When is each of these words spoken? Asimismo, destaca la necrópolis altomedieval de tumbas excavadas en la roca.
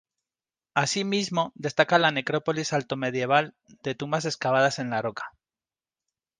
Asimismo, 0.73 1.51
destaca 1.53 1.99
la 1.99 2.09
necrópolis 2.09 2.73
altomedieval 2.73 3.53
de 3.83 3.93
tumbas 3.93 4.25
excavadas 4.25 4.79
en 4.79 4.89
la 4.89 5.03
roca. 5.03 5.31